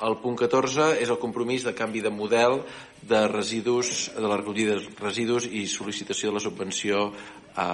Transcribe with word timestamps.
El 0.00 0.16
punt 0.22 0.36
14 0.40 0.94
és 1.02 1.10
el 1.12 1.18
compromís 1.20 1.64
de 1.66 1.74
canvi 1.76 2.00
de 2.00 2.12
model 2.12 2.62
de 3.04 3.26
residus, 3.28 4.08
de 4.16 4.24
la 4.24 4.38
recollida 4.40 4.78
de 4.78 4.94
residus 5.00 5.44
i 5.44 5.66
sol·licitació 5.68 6.30
de 6.30 6.38
la 6.38 6.44
subvenció 6.44 7.10
a 7.56 7.68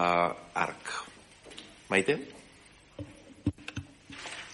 ARC. 0.54 0.90
Maite? 1.92 2.16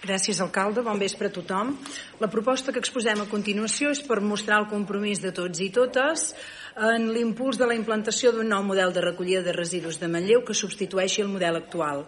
Gràcies, 0.02 0.40
alcalde. 0.42 0.82
Bon 0.82 0.98
vespre 0.98 1.30
a 1.30 1.32
tothom. 1.32 1.76
La 2.20 2.28
proposta 2.28 2.74
que 2.74 2.80
exposem 2.82 3.22
a 3.22 3.28
continuació 3.30 3.92
és 3.94 4.02
per 4.02 4.18
mostrar 4.20 4.58
el 4.60 4.68
compromís 4.68 5.22
de 5.22 5.30
tots 5.32 5.62
i 5.62 5.70
totes 5.70 6.32
en 6.74 7.06
l'impuls 7.14 7.60
de 7.60 7.68
la 7.70 7.76
implantació 7.78 8.32
d'un 8.34 8.50
nou 8.50 8.64
model 8.66 8.92
de 8.92 9.04
recollida 9.04 9.44
de 9.46 9.54
residus 9.54 10.00
de 10.02 10.10
Manlleu 10.10 10.42
que 10.44 10.58
substitueixi 10.58 11.22
el 11.22 11.30
model 11.30 11.60
actual. 11.60 12.04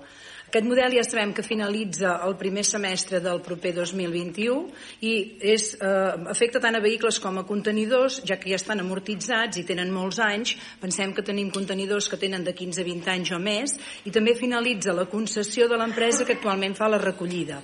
Aquest 0.54 0.68
model 0.70 0.92
ja 0.94 1.02
sabem 1.02 1.32
que 1.34 1.42
finalitza 1.42 2.12
el 2.22 2.36
primer 2.38 2.62
semestre 2.62 3.18
del 3.18 3.40
proper 3.42 3.72
2021 3.74 4.68
i 5.02 5.14
és, 5.50 5.64
eh, 5.74 6.28
afecta 6.30 6.60
tant 6.62 6.76
a 6.78 6.80
vehicles 6.80 7.18
com 7.18 7.40
a 7.40 7.42
contenidors, 7.42 8.20
ja 8.22 8.36
que 8.38 8.50
ja 8.50 8.54
estan 8.54 8.78
amortitzats 8.78 9.58
i 9.58 9.64
tenen 9.64 9.90
molts 9.90 10.20
anys. 10.20 10.54
Pensem 10.80 11.12
que 11.12 11.24
tenim 11.26 11.50
contenidors 11.50 12.08
que 12.08 12.16
tenen 12.16 12.44
de 12.44 12.54
15 12.54 12.82
a 12.82 12.84
20 12.84 13.10
anys 13.10 13.32
o 13.32 13.40
més 13.40 13.74
i 14.04 14.12
també 14.12 14.36
finalitza 14.36 14.92
la 14.92 15.06
concessió 15.06 15.66
de 15.66 15.76
l'empresa 15.76 16.24
que 16.24 16.34
actualment 16.34 16.76
fa 16.76 16.86
la 16.86 16.98
recollida. 17.02 17.60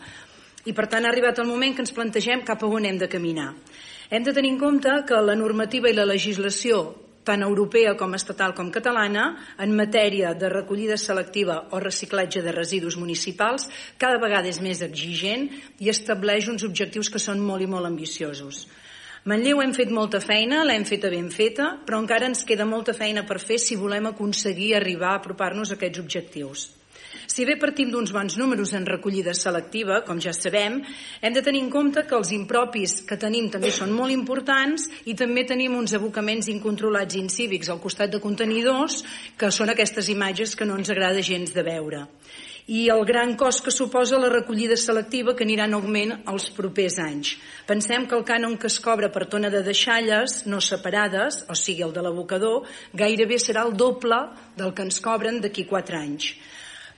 I 0.66 0.72
per 0.72 0.88
tant 0.88 1.04
ha 1.04 1.10
arribat 1.10 1.38
el 1.38 1.46
moment 1.46 1.76
que 1.76 1.82
ens 1.82 1.92
plantegem 1.92 2.42
cap 2.42 2.60
a 2.60 2.66
on 2.66 2.84
hem 2.84 2.98
de 2.98 3.08
caminar. 3.08 3.54
Hem 4.10 4.24
de 4.24 4.32
tenir 4.32 4.50
en 4.50 4.58
compte 4.58 5.04
que 5.06 5.14
la 5.14 5.36
normativa 5.36 5.88
i 5.88 5.94
la 5.94 6.04
legislació 6.04 7.09
tant 7.24 7.44
europea 7.44 7.94
com 8.00 8.14
estatal 8.16 8.54
com 8.56 8.70
catalana, 8.72 9.26
en 9.60 9.74
matèria 9.76 10.32
de 10.34 10.48
recollida 10.48 10.96
selectiva 10.96 11.66
o 11.70 11.80
reciclatge 11.82 12.42
de 12.42 12.54
residus 12.56 12.96
municipals, 12.96 13.68
cada 13.98 14.20
vegada 14.22 14.48
és 14.48 14.60
més 14.64 14.80
exigent 14.86 15.48
i 15.78 15.92
estableix 15.92 16.48
uns 16.48 16.64
objectius 16.64 17.12
que 17.12 17.22
són 17.22 17.44
molt 17.44 17.66
i 17.66 17.70
molt 17.70 17.86
ambiciosos. 17.90 18.66
Manlleu 19.28 19.60
hem 19.60 19.74
fet 19.76 19.90
molta 19.92 20.16
feina, 20.24 20.64
l'hem 20.64 20.86
feta 20.88 21.10
ben 21.12 21.28
feta, 21.28 21.74
però 21.84 22.00
encara 22.00 22.30
ens 22.30 22.46
queda 22.48 22.64
molta 22.64 22.96
feina 22.96 23.26
per 23.28 23.36
fer 23.38 23.60
si 23.60 23.76
volem 23.76 24.08
aconseguir 24.08 24.74
arribar 24.74 25.12
a 25.12 25.20
apropar-nos 25.20 25.74
a 25.74 25.76
aquests 25.76 26.00
objectius. 26.00 26.68
Si 27.30 27.46
bé 27.46 27.54
partim 27.60 27.92
d'uns 27.92 28.10
bons 28.10 28.34
números 28.40 28.72
en 28.74 28.86
recollida 28.88 29.32
selectiva, 29.38 30.00
com 30.06 30.18
ja 30.20 30.32
sabem, 30.34 30.80
hem 31.22 31.36
de 31.36 31.42
tenir 31.46 31.62
en 31.62 31.70
compte 31.70 32.02
que 32.02 32.16
els 32.18 32.32
impropis 32.34 33.00
que 33.06 33.18
tenim 33.20 33.46
també 33.54 33.70
són 33.70 33.94
molt 33.94 34.10
importants 34.14 34.88
i 35.06 35.14
també 35.14 35.46
tenim 35.46 35.76
uns 35.78 35.94
abocaments 35.94 36.50
incontrolats 36.50 37.14
i 37.14 37.22
incívics 37.22 37.70
al 37.70 37.80
costat 37.80 38.10
de 38.10 38.20
contenidors, 38.20 39.04
que 39.38 39.52
són 39.54 39.70
aquestes 39.70 40.10
imatges 40.10 40.56
que 40.58 40.66
no 40.66 40.76
ens 40.76 40.90
agrada 40.90 41.22
gens 41.22 41.54
de 41.54 41.66
veure 41.66 42.06
i 42.70 42.84
el 42.92 43.00
gran 43.04 43.32
cost 43.34 43.64
que 43.66 43.72
suposa 43.74 44.18
la 44.22 44.28
recollida 44.30 44.76
selectiva 44.78 45.34
que 45.34 45.42
anirà 45.42 45.64
en 45.66 45.74
augment 45.74 46.12
els 46.30 46.44
propers 46.54 47.00
anys. 47.02 47.32
Pensem 47.66 48.06
que 48.06 48.14
el 48.14 48.22
cànon 48.28 48.54
que 48.60 48.68
es 48.70 48.78
cobra 48.84 49.10
per 49.10 49.26
tona 49.32 49.50
de 49.50 49.64
deixalles 49.66 50.44
no 50.46 50.60
separades, 50.62 51.42
o 51.50 51.56
sigui 51.58 51.82
el 51.82 51.94
de 51.96 52.04
l'abocador, 52.04 52.68
gairebé 52.94 53.40
serà 53.42 53.64
el 53.66 53.74
doble 53.74 54.20
del 54.60 54.70
que 54.70 54.86
ens 54.86 55.00
cobren 55.02 55.40
d'aquí 55.42 55.66
4 55.66 55.98
anys. 55.98 56.34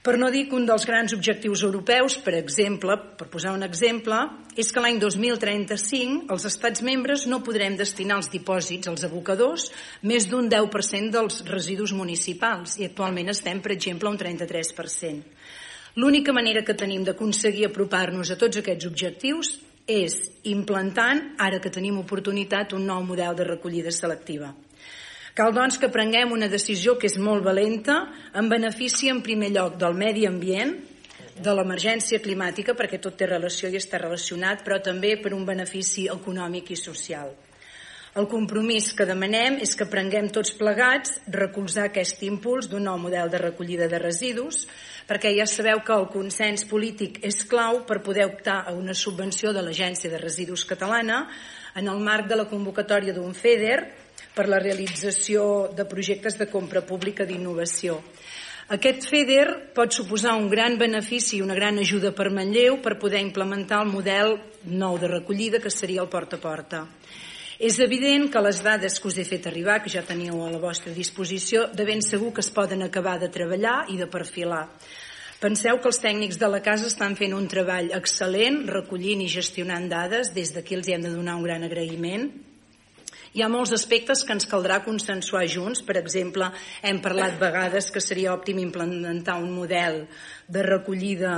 Per 0.03 0.17
no 0.19 0.27
dir 0.27 0.49
que 0.51 0.57
un 0.57 0.65
dels 0.67 0.83
grans 0.83 1.13
objectius 1.15 1.61
europeus, 1.63 2.17
per 2.19 2.33
exemple, 2.35 2.97
per 3.15 3.29
posar 3.31 3.53
un 3.55 3.61
exemple, 3.63 4.17
és 4.59 4.67
que 4.75 4.81
l'any 4.83 4.97
2035 4.99 6.27
els 6.33 6.47
estats 6.49 6.83
membres 6.83 7.23
no 7.31 7.39
podrem 7.45 7.77
destinar 7.79 8.17
als 8.19 8.27
dipòsits, 8.33 8.89
als 8.91 9.05
abocadors, 9.07 9.69
més 10.03 10.27
d'un 10.27 10.49
10% 10.51 11.07
dels 11.15 11.39
residus 11.47 11.95
municipals 11.95 12.75
i 12.81 12.89
actualment 12.89 13.31
estem, 13.31 13.63
per 13.63 13.71
exemple, 13.77 14.11
un 14.11 14.19
33%. 14.19 15.23
L'única 15.95 16.35
manera 16.35 16.65
que 16.67 16.75
tenim 16.75 17.07
d'aconseguir 17.07 17.69
apropar-nos 17.69 18.33
a 18.33 18.39
tots 18.43 18.59
aquests 18.59 18.89
objectius 18.91 19.55
és 19.87 20.19
implantant, 20.51 21.29
ara 21.39 21.63
que 21.63 21.71
tenim 21.71 22.03
oportunitat, 22.03 22.75
un 22.75 22.91
nou 22.91 23.07
model 23.07 23.39
de 23.39 23.47
recollida 23.47 23.95
selectiva. 23.95 24.51
Cal, 25.33 25.49
doncs, 25.49 25.79
que 25.81 25.89
prenguem 25.89 26.29
una 26.35 26.45
decisió 26.45 26.93
que 27.01 27.07
és 27.09 27.15
molt 27.17 27.41
valenta 27.41 27.95
en 28.37 28.51
benefici, 28.51 29.07
en 29.09 29.23
primer 29.25 29.47
lloc, 29.55 29.79
del 29.81 29.95
medi 29.97 30.27
ambient, 30.29 30.75
de 31.33 31.55
l'emergència 31.57 32.19
climàtica, 32.21 32.75
perquè 32.77 32.99
tot 33.01 33.17
té 33.17 33.25
relació 33.25 33.71
i 33.73 33.79
està 33.79 33.97
relacionat, 33.97 34.61
però 34.61 34.77
també 34.85 35.15
per 35.17 35.31
un 35.33 35.47
benefici 35.47 36.05
econòmic 36.13 36.69
i 36.75 36.77
social. 36.77 37.33
El 38.13 38.27
compromís 38.29 38.91
que 38.93 39.07
demanem 39.09 39.57
és 39.65 39.73
que 39.73 39.89
prenguem 39.89 40.27
tots 40.29 40.53
plegats 40.53 41.15
recolzar 41.33 41.87
aquest 41.87 42.21
impuls 42.29 42.69
d'un 42.69 42.85
nou 42.85 43.01
model 43.01 43.33
de 43.33 43.41
recollida 43.41 43.89
de 43.89 43.97
residus, 43.97 44.67
perquè 45.09 45.33
ja 45.33 45.49
sabeu 45.49 45.81
que 45.81 45.97
el 45.97 46.05
consens 46.13 46.67
polític 46.69 47.23
és 47.25 47.41
clau 47.49 47.81
per 47.89 48.03
poder 48.05 48.29
optar 48.29 48.61
a 48.69 48.77
una 48.77 48.93
subvenció 48.93 49.49
de 49.49 49.65
l'Agència 49.65 50.13
de 50.13 50.21
Residus 50.21 50.61
Catalana 50.69 51.23
en 51.73 51.89
el 51.89 52.05
marc 52.05 52.29
de 52.29 52.37
la 52.37 52.45
convocatòria 52.45 53.17
d'un 53.17 53.33
FEDER 53.33 53.81
per 54.33 54.47
la 54.49 54.59
realització 54.61 55.69
de 55.75 55.85
projectes 55.85 56.37
de 56.39 56.49
compra 56.49 56.81
pública 56.85 57.25
d'innovació. 57.25 57.99
Aquest 58.73 59.05
FEDER 59.09 59.73
pot 59.75 59.91
suposar 59.91 60.37
un 60.39 60.47
gran 60.49 60.77
benefici 60.79 61.37
i 61.37 61.43
una 61.43 61.55
gran 61.57 61.77
ajuda 61.81 62.13
per 62.15 62.29
Manlleu 62.31 62.79
per 62.81 62.95
poder 62.99 63.19
implementar 63.21 63.81
el 63.83 63.91
model 63.91 64.37
nou 64.63 64.97
de 64.97 65.09
recollida 65.11 65.59
que 65.59 65.71
seria 65.73 66.01
el 66.01 66.09
porta 66.09 66.39
a 66.39 66.43
porta. 66.43 66.85
És 67.59 67.77
evident 67.83 68.29
que 68.31 68.41
les 68.41 68.63
dades 68.63 68.95
que 68.99 69.07
us 69.07 69.17
he 69.19 69.25
fet 69.27 69.45
arribar, 69.47 69.81
que 69.83 69.91
ja 69.91 70.01
teniu 70.07 70.39
a 70.41 70.49
la 70.51 70.61
vostra 70.63 70.93
disposició, 70.95 71.67
de 71.75 71.85
ben 71.85 72.01
segur 72.01 72.31
que 72.33 72.41
es 72.41 72.49
poden 72.51 72.81
acabar 72.81 73.19
de 73.19 73.29
treballar 73.29 73.83
i 73.93 73.99
de 73.99 74.07
perfilar. 74.07 74.65
Penseu 75.43 75.77
que 75.83 75.89
els 75.91 75.99
tècnics 75.99 76.39
de 76.39 76.47
la 76.47 76.63
casa 76.63 76.87
estan 76.87 77.17
fent 77.19 77.35
un 77.35 77.49
treball 77.51 77.91
excel·lent, 77.91 78.63
recollint 78.71 79.21
i 79.21 79.29
gestionant 79.29 79.89
dades, 79.91 80.31
des 80.33 80.55
d'aquí 80.55 80.79
els 80.79 80.87
hi 80.87 80.95
hem 80.95 81.03
de 81.03 81.11
donar 81.11 81.35
un 81.35 81.43
gran 81.43 81.67
agraïment, 81.67 82.29
hi 83.33 83.41
ha 83.41 83.49
molts 83.49 83.73
aspectes 83.73 84.21
que 84.21 84.35
ens 84.35 84.45
caldrà 84.45 84.83
consensuar 84.85 85.47
junts. 85.49 85.81
Per 85.81 85.97
exemple, 85.97 86.51
hem 86.85 87.01
parlat 87.01 87.39
vegades 87.41 87.89
que 87.89 88.01
seria 88.03 88.33
òptim 88.35 88.61
implementar 88.61 89.39
un 89.41 89.49
model 89.55 90.03
de 90.47 90.65
recollida 90.65 91.33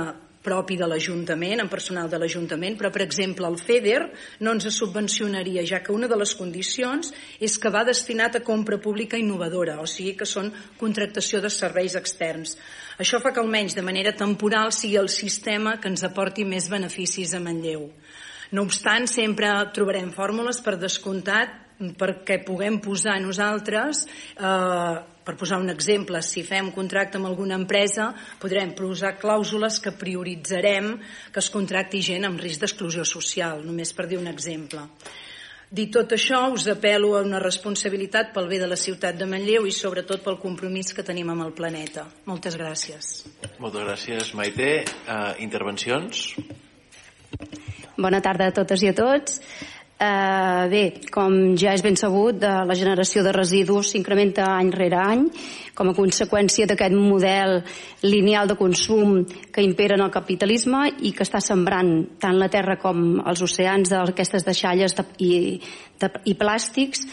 propi 0.46 0.76
de 0.78 0.86
l'Ajuntament, 0.86 1.58
en 1.58 1.70
personal 1.72 2.06
de 2.12 2.20
l'Ajuntament, 2.22 2.76
però, 2.78 2.92
per 2.94 3.02
exemple, 3.02 3.48
el 3.48 3.56
FEDER 3.58 4.04
no 4.46 4.52
ens 4.54 4.68
subvencionaria, 4.76 5.64
ja 5.66 5.80
que 5.82 5.90
una 5.90 6.06
de 6.06 6.18
les 6.20 6.36
condicions 6.38 7.10
és 7.42 7.56
que 7.58 7.72
va 7.74 7.82
destinat 7.88 8.38
a 8.38 8.44
compra 8.46 8.78
pública 8.78 9.18
innovadora, 9.18 9.80
o 9.82 9.88
sigui 9.90 10.14
que 10.20 10.28
són 10.28 10.52
contractació 10.78 11.40
de 11.42 11.50
serveis 11.50 11.98
externs. 11.98 12.54
Això 13.02 13.18
fa 13.24 13.32
que 13.34 13.42
almenys 13.42 13.74
de 13.74 13.82
manera 13.82 14.14
temporal 14.14 14.70
sigui 14.70 15.00
el 15.00 15.10
sistema 15.10 15.80
que 15.80 15.90
ens 15.90 16.06
aporti 16.06 16.46
més 16.46 16.70
beneficis 16.70 17.34
a 17.34 17.42
Manlleu. 17.42 17.88
No 18.54 18.62
obstant, 18.62 19.10
sempre 19.10 19.50
trobarem 19.74 20.12
fórmules 20.14 20.62
per 20.62 20.76
descomptat 20.78 21.65
perquè 21.78 22.40
puguem 22.44 22.80
posar 22.80 23.18
nosaltres, 23.20 24.06
eh, 24.36 24.96
per 25.26 25.34
posar 25.36 25.58
un 25.58 25.70
exemple, 25.70 26.22
si 26.22 26.44
fem 26.46 26.70
contracte 26.72 27.18
amb 27.18 27.26
alguna 27.26 27.56
empresa, 27.58 28.12
podrem 28.38 28.72
posar 28.78 29.18
clàusules 29.18 29.80
que 29.82 29.90
prioritzarem 29.90 30.98
que 31.32 31.40
es 31.42 31.50
contracti 31.50 32.00
gent 32.00 32.24
amb 32.24 32.40
risc 32.40 32.60
d'exclusió 32.60 33.04
social, 33.04 33.64
només 33.66 33.92
per 33.92 34.06
dir 34.06 34.18
un 34.18 34.28
exemple. 34.30 34.86
Dit 35.66 35.90
tot 35.90 36.12
això, 36.14 36.44
us 36.54 36.68
apelo 36.70 37.16
a 37.16 37.24
una 37.26 37.40
responsabilitat 37.42 38.30
pel 38.32 38.46
bé 38.46 38.60
de 38.62 38.68
la 38.70 38.78
ciutat 38.78 39.16
de 39.18 39.26
Manlleu 39.26 39.66
i 39.66 39.72
sobretot 39.74 40.22
pel 40.22 40.38
compromís 40.38 40.92
que 40.94 41.02
tenim 41.02 41.32
amb 41.34 41.42
el 41.42 41.50
planeta. 41.58 42.06
Moltes 42.30 42.54
gràcies. 42.54 43.26
Moltes 43.58 43.82
gràcies, 43.82 44.30
Maite. 44.38 44.84
Uh, 45.08 45.34
intervencions? 45.42 46.36
Bona 47.98 48.20
tarda 48.22 48.46
a 48.46 48.54
totes 48.54 48.84
i 48.86 48.92
a 48.92 48.94
tots. 48.94 49.40
Eh, 49.98 50.68
bé, 50.68 50.82
com 51.08 51.54
ja 51.56 51.72
és 51.72 51.80
ben 51.80 51.94
sabut, 51.96 52.36
de 52.36 52.50
la 52.68 52.74
generació 52.76 53.22
de 53.24 53.32
residus 53.32 53.94
s'incrementa 53.94 54.44
any 54.58 54.68
rere 54.74 54.98
any. 55.00 55.22
Com 55.76 55.88
a 55.88 55.94
conseqüència 55.96 56.66
d'aquest 56.68 56.92
model 56.92 57.62
lineal 58.04 58.48
de 58.48 58.58
consum 58.60 59.22
que 59.52 59.64
impera 59.64 59.96
en 59.96 60.04
el 60.04 60.12
capitalisme 60.12 60.82
i 61.00 61.14
que 61.16 61.24
està 61.24 61.40
sembrant 61.40 61.94
tant 62.20 62.36
la 62.36 62.50
terra 62.52 62.76
com 62.76 63.22
els 63.24 63.40
oceans 63.48 63.92
d'aquestes 63.92 64.44
deixalles 64.44 64.96
de, 64.96 65.06
i, 65.24 65.32
de, 66.00 66.12
i 66.28 66.36
plàstics 66.36 67.06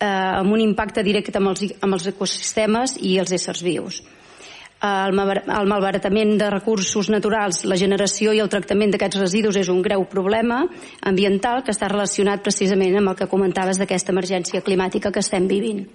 eh, 0.00 0.06
amb 0.06 0.50
un 0.50 0.66
impacte 0.66 1.06
directe 1.06 1.38
amb 1.38 1.54
els, 1.54 1.62
amb 1.78 1.94
els 1.94 2.10
ecosistemes 2.10 2.98
i 3.06 3.18
els 3.22 3.38
éssers 3.38 3.62
vius 3.62 4.02
el, 4.82 5.14
malbaratament 5.16 6.36
de 6.38 6.50
recursos 6.50 7.08
naturals, 7.08 7.64
la 7.64 7.78
generació 7.80 8.34
i 8.36 8.40
el 8.44 8.50
tractament 8.52 8.92
d'aquests 8.92 9.20
residus 9.20 9.56
és 9.56 9.70
un 9.72 9.82
greu 9.82 10.04
problema 10.10 10.64
ambiental 11.00 11.62
que 11.64 11.72
està 11.72 11.88
relacionat 11.88 12.42
precisament 12.44 12.98
amb 12.98 13.12
el 13.12 13.16
que 13.16 13.30
comentaves 13.30 13.78
d'aquesta 13.80 14.12
emergència 14.12 14.60
climàtica 14.60 15.12
que 15.12 15.24
estem 15.24 15.48
vivint. 15.48 15.86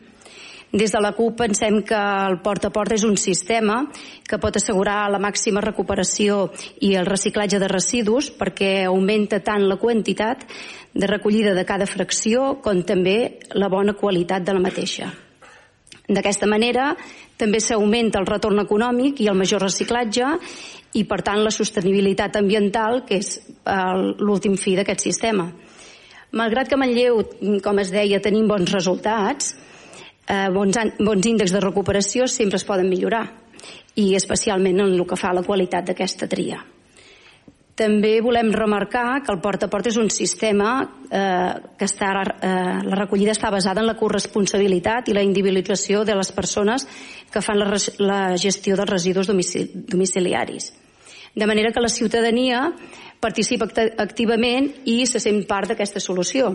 Des 0.72 0.94
de 0.94 1.02
la 1.04 1.12
CUP 1.12 1.36
pensem 1.36 1.82
que 1.84 1.98
el 2.00 2.38
porta 2.40 2.70
a 2.70 2.72
porta 2.72 2.96
és 2.96 3.04
un 3.04 3.18
sistema 3.20 3.82
que 4.24 4.40
pot 4.40 4.56
assegurar 4.56 5.10
la 5.12 5.20
màxima 5.20 5.60
recuperació 5.60 6.46
i 6.80 6.94
el 6.96 7.10
reciclatge 7.10 7.60
de 7.60 7.68
residus 7.68 8.30
perquè 8.32 8.86
augmenta 8.86 9.42
tant 9.44 9.68
la 9.68 9.76
quantitat 9.76 10.46
de 10.94 11.12
recollida 11.12 11.52
de 11.58 11.66
cada 11.68 11.90
fracció 11.92 12.62
com 12.64 12.86
també 12.88 13.42
la 13.52 13.68
bona 13.68 14.00
qualitat 14.00 14.48
de 14.48 14.56
la 14.56 14.64
mateixa. 14.64 15.12
D'aquesta 16.10 16.48
manera 16.50 16.92
també 17.38 17.62
s'augmenta 17.62 18.20
el 18.20 18.30
retorn 18.30 18.64
econòmic 18.64 19.22
i 19.22 19.30
el 19.32 19.38
major 19.38 19.62
reciclatge 19.62 20.28
i, 20.98 21.04
per 21.08 21.22
tant, 21.26 21.42
la 21.44 21.54
sostenibilitat 21.54 22.36
ambiental, 22.40 23.04
que 23.08 23.20
és 23.22 23.38
eh, 23.38 23.76
l'últim 24.20 24.58
fi 24.60 24.76
d'aquest 24.80 25.06
sistema. 25.08 25.48
Malgrat 26.32 26.70
que 26.72 26.80
Manlleu, 26.80 27.22
com 27.64 27.80
es 27.84 27.92
deia, 27.92 28.22
tenim 28.24 28.48
bons 28.48 28.72
resultats, 28.72 29.56
eh, 30.28 30.50
bons, 30.54 30.80
bons 31.00 31.32
índexs 31.34 31.56
de 31.56 31.64
recuperació 31.64 32.28
sempre 32.28 32.60
es 32.60 32.68
poden 32.68 32.90
millorar 32.90 33.26
i 34.00 34.14
especialment 34.16 34.80
en 34.80 34.94
el 34.96 35.08
que 35.08 35.20
fa 35.20 35.32
a 35.32 35.40
la 35.42 35.48
qualitat 35.48 35.88
d'aquesta 35.88 36.30
tria. 36.32 36.62
També 37.76 38.18
volem 38.22 38.52
remarcar 38.52 39.22
que 39.24 39.32
el 39.32 39.40
porta 39.42 39.66
a 39.66 39.72
porta 39.72 39.90
és 39.90 39.98
un 39.98 40.10
sistema 40.12 40.74
eh, 41.08 41.54
que 41.80 41.88
està, 41.88 42.12
eh, 42.20 42.82
la 42.84 43.00
recollida 43.00 43.32
està 43.32 43.50
basada 43.54 43.82
en 43.82 43.88
la 43.88 43.96
corresponsabilitat 43.98 45.08
i 45.08 45.16
la 45.16 45.24
individualització 45.24 46.04
de 46.06 46.18
les 46.20 46.32
persones 46.36 46.86
que 47.32 47.42
fan 47.42 47.62
la, 47.62 47.70
la 48.04 48.22
gestió 48.38 48.76
dels 48.76 48.92
residus 48.92 49.32
domiciliaris. 49.32 50.74
De 51.34 51.48
manera 51.48 51.72
que 51.72 51.80
la 51.80 51.90
ciutadania 51.90 52.66
participa 53.22 53.70
activament 54.04 54.68
i 54.92 55.06
se 55.08 55.22
sent 55.24 55.46
part 55.48 55.72
d'aquesta 55.72 56.02
solució. 56.04 56.52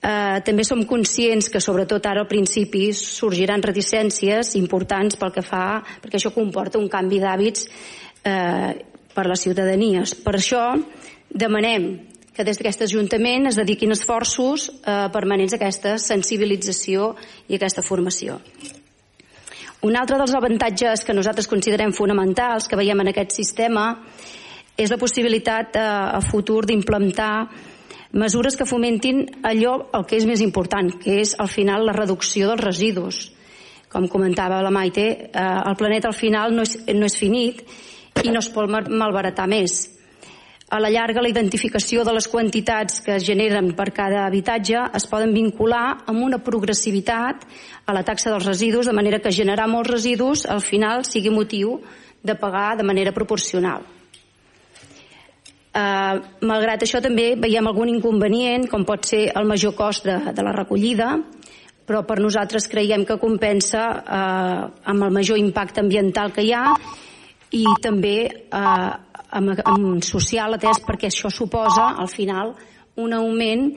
Eh, 0.00 0.40
també 0.44 0.64
som 0.64 0.84
conscients 0.88 1.50
que 1.52 1.60
sobretot 1.60 2.06
ara 2.08 2.22
al 2.24 2.28
principi 2.28 2.90
sorgiran 2.96 3.64
reticències 3.64 4.54
importants 4.56 5.16
pel 5.20 5.32
que 5.32 5.44
fa, 5.44 5.80
perquè 6.00 6.16
això 6.16 6.32
comporta 6.32 6.80
un 6.80 6.88
canvi 6.88 7.20
d'hàbits 7.20 7.66
eh, 8.24 8.89
per 9.14 9.26
les 9.28 9.42
ciutadanies. 9.46 10.14
Per 10.24 10.34
això 10.36 10.64
demanem 11.30 11.90
que 12.34 12.44
des 12.46 12.58
d'aquest 12.58 12.86
Ajuntament 12.86 13.50
es 13.50 13.58
dediquin 13.58 13.92
esforços 13.92 14.70
eh, 14.70 15.08
permanents 15.12 15.54
a 15.54 15.58
aquesta 15.58 15.96
sensibilització 15.98 17.14
i 17.48 17.58
aquesta 17.58 17.84
formació. 17.84 18.38
Un 19.82 19.96
altre 19.96 20.18
dels 20.20 20.34
avantatges 20.36 21.04
que 21.04 21.16
nosaltres 21.16 21.48
considerem 21.48 21.92
fonamentals 21.96 22.68
que 22.68 22.76
veiem 22.76 23.00
en 23.00 23.10
aquest 23.12 23.32
sistema 23.36 23.94
és 24.76 24.92
la 24.92 25.00
possibilitat 25.00 25.76
eh, 25.76 25.82
a 25.82 26.20
futur 26.24 26.64
d'implantar 26.68 27.34
mesures 28.12 28.56
que 28.58 28.66
fomentin 28.66 29.22
allò 29.46 29.76
el 29.94 30.06
que 30.06 30.18
és 30.18 30.26
més 30.26 30.40
important, 30.42 30.90
que 31.00 31.20
és 31.22 31.36
al 31.38 31.48
final 31.48 31.86
la 31.86 31.94
reducció 31.96 32.50
dels 32.50 32.64
residus. 32.64 33.20
Com 33.90 34.06
comentava 34.08 34.62
la 34.62 34.70
Maite, 34.70 35.06
eh, 35.28 35.46
el 35.66 35.76
planeta 35.76 36.08
al 36.08 36.16
final 36.16 36.54
no 36.54 36.62
és, 36.62 36.76
no 36.94 37.06
és 37.06 37.18
finit 37.18 37.64
i 38.24 38.32
no 38.32 38.42
es 38.42 38.50
pot 38.52 38.70
malbaratar 38.70 39.48
més. 39.50 39.82
A 40.70 40.78
la 40.78 40.90
llarga, 40.92 41.22
la 41.22 41.30
identificació 41.32 42.04
de 42.06 42.12
les 42.14 42.28
quantitats 42.30 43.00
que 43.02 43.16
es 43.16 43.24
generen 43.26 43.72
per 43.74 43.88
cada 43.90 44.22
habitatge 44.28 44.84
es 44.94 45.06
poden 45.10 45.32
vincular 45.34 46.04
amb 46.06 46.22
una 46.22 46.38
progressivitat 46.46 47.42
a 47.86 47.96
la 47.96 48.04
taxa 48.06 48.30
dels 48.30 48.46
residus, 48.46 48.86
de 48.86 48.94
manera 48.94 49.18
que 49.18 49.32
generar 49.34 49.66
molts 49.66 49.90
residus 49.90 50.44
al 50.46 50.62
final 50.62 51.02
sigui 51.08 51.34
motiu 51.34 51.80
de 52.22 52.38
pagar 52.38 52.76
de 52.78 52.86
manera 52.86 53.10
proporcional. 53.10 53.82
Eh, 55.70 56.14
malgrat 56.46 56.86
això 56.86 57.02
també 57.02 57.34
veiem 57.34 57.66
algun 57.66 57.90
inconvenient, 57.90 58.70
com 58.70 58.86
pot 58.86 59.10
ser 59.10 59.28
el 59.34 59.50
major 59.50 59.74
cost 59.74 60.06
de, 60.06 60.16
de 60.34 60.46
la 60.46 60.54
recollida, 60.54 61.16
però 61.82 62.04
per 62.06 62.20
nosaltres 62.22 62.70
creiem 62.70 63.02
que 63.06 63.18
compensa 63.18 63.84
eh, 63.98 64.64
amb 64.94 65.06
el 65.06 65.14
major 65.18 65.38
impacte 65.38 65.82
ambiental 65.82 66.30
que 66.30 66.46
hi 66.46 66.54
ha 66.54 66.68
i 67.56 67.64
també 67.82 68.16
eh, 68.26 68.90
amb, 69.30 69.62
amb 69.64 70.04
social 70.06 70.56
atès 70.56 70.82
perquè 70.86 71.10
això 71.10 71.30
suposa 71.32 71.94
al 71.98 72.10
final 72.10 72.54
un 73.00 73.14
augment 73.16 73.70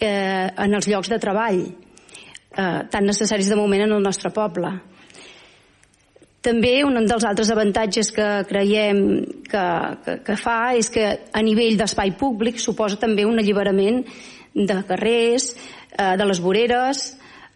eh, 0.00 0.48
en 0.48 0.76
els 0.76 0.88
llocs 0.88 1.10
de 1.10 1.18
treball 1.20 1.60
eh, 1.64 2.80
tan 2.90 3.08
necessaris 3.08 3.48
de 3.48 3.58
moment 3.58 3.84
en 3.84 3.96
el 3.96 4.04
nostre 4.04 4.30
poble. 4.34 4.72
També 6.44 6.84
un 6.86 7.00
dels 7.02 7.24
altres 7.26 7.50
avantatges 7.50 8.12
que 8.14 8.26
creiem 8.48 9.00
que, 9.50 9.64
que, 10.04 10.18
que 10.24 10.36
fa 10.38 10.74
és 10.78 10.88
que 10.94 11.06
a 11.34 11.42
nivell 11.42 11.76
d'espai 11.80 12.14
públic 12.16 12.60
suposa 12.62 13.00
també 13.00 13.26
un 13.26 13.40
alliberament 13.42 14.04
de 14.54 14.78
carrers, 14.86 15.50
eh, 15.98 16.14
de 16.16 16.28
les 16.28 16.40
voreres, 16.40 17.02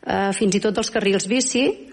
eh, 0.03 0.33
fins 0.37 0.59
i 0.59 0.61
tot 0.61 0.75
dels 0.77 0.91
carrils 0.91 1.29
bici 1.31 1.92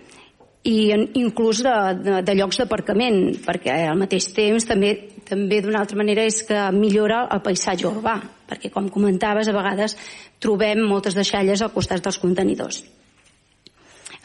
i 0.70 0.78
inclús 1.18 1.64
de, 1.66 1.76
de, 2.04 2.20
de 2.26 2.36
llocs 2.38 2.62
d'aparcament, 2.62 3.40
perquè 3.46 3.76
al 3.90 3.98
mateix 4.00 4.30
temps 4.36 4.68
també 4.70 4.94
també 5.30 5.60
d'una 5.62 5.84
altra 5.84 5.98
manera 5.98 6.24
és 6.26 6.42
que 6.48 6.58
millora 6.74 7.28
el 7.36 7.44
paisatge 7.46 7.86
urbà, 7.86 8.16
perquè 8.50 8.72
com 8.74 8.88
comentaves 8.90 9.50
a 9.50 9.54
vegades 9.54 9.94
trobem 10.42 10.82
moltes 10.82 11.14
deixalles 11.14 11.62
al 11.62 11.70
costat 11.76 12.02
dels 12.02 12.18
contenidors. 12.18 12.82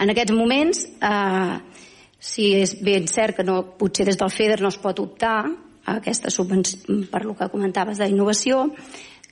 En 0.01 0.11
aquests 0.11 0.33
moments 0.35 0.81
eh, 0.89 1.59
si 2.25 2.55
és 2.57 2.73
ben 2.81 3.07
cert 3.11 3.37
que 3.37 3.45
no, 3.45 3.61
potser 3.79 4.09
des 4.09 4.19
del 4.19 4.33
FEDER 4.33 4.63
no 4.65 4.73
es 4.73 4.81
pot 4.81 5.01
optar 5.03 5.37
a 5.45 5.99
aquesta 5.99 6.33
subvenció, 6.33 6.81
per 7.13 7.25
lo 7.27 7.37
que 7.37 7.51
comentaves 7.53 8.01
d'innovació, 8.01 8.71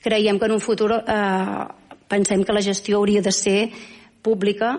creiem 0.03 0.37
que 0.37 0.45
en 0.45 0.53
un 0.59 0.61
futur 0.61 0.91
eh, 1.01 1.63
pensem 2.07 2.45
que 2.45 2.53
la 2.53 2.61
gestió 2.61 2.99
hauria 2.99 3.23
de 3.25 3.33
ser 3.33 3.71
pública 4.21 4.75